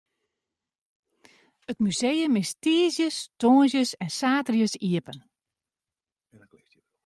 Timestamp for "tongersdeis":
3.41-3.91